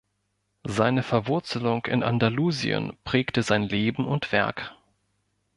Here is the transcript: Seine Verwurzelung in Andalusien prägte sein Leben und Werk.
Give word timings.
Seine 0.67 1.03
Verwurzelung 1.03 1.85
in 1.85 2.01
Andalusien 2.01 2.97
prägte 3.03 3.43
sein 3.43 3.61
Leben 3.61 4.05
und 4.07 4.31
Werk. 4.31 4.73